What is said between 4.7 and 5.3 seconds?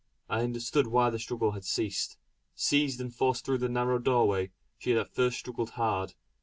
she had at